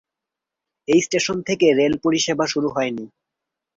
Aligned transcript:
এই 0.87 0.99
স্টেশন 1.01 1.37
থেকে 1.41 1.67
রেল 1.73 1.93
পরিষেবা 2.03 2.45
শুরু 2.47 2.67
হয়নি। 2.69 3.05